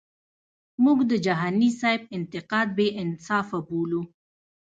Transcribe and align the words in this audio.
مونږ 0.83 0.99
د 1.11 1.13
جهانی 1.25 1.69
سیب 1.81 2.01
انتقاد 2.17 2.67
بی 2.77 2.87
انصافه 3.01 3.59
بولو. 3.67 4.01